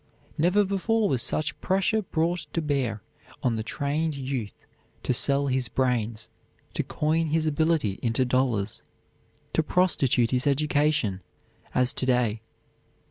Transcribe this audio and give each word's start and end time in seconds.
Never 0.35 0.63
before 0.63 1.07
was 1.07 1.21
such 1.21 1.61
pressure 1.61 2.01
brought 2.01 2.47
to 2.53 2.61
bear 2.63 3.03
on 3.43 3.55
the 3.55 3.61
trained 3.61 4.17
youth 4.17 4.65
to 5.03 5.13
sell 5.13 5.45
his 5.45 5.69
brains, 5.69 6.27
to 6.73 6.81
coin 6.81 7.27
his 7.27 7.45
ability 7.45 7.99
into 8.01 8.25
dollars, 8.25 8.81
to 9.53 9.61
prostitute 9.61 10.31
his 10.31 10.47
education, 10.47 11.21
as 11.75 11.93
to 11.93 12.07
day. 12.07 12.41